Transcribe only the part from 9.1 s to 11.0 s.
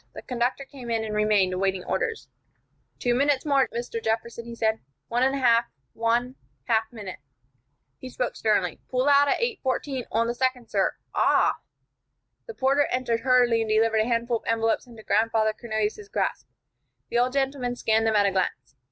at 8:14 on the second, sir.